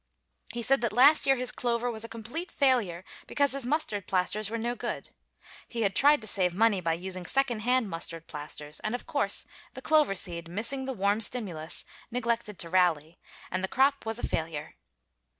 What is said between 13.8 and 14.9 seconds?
was a failure.